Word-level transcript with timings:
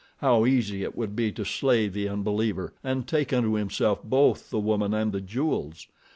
How 0.17 0.47
easy 0.47 0.81
it 0.81 0.95
would 0.97 1.15
be 1.15 1.31
to 1.33 1.45
slay 1.45 1.87
the 1.87 2.09
unbeliever, 2.09 2.73
and 2.83 3.07
take 3.07 3.31
unto 3.31 3.53
himself 3.53 4.03
both 4.03 4.49
the 4.49 4.57
woman 4.59 4.95
and 4.95 5.11
the 5.13 5.21
jewels! 5.21 5.85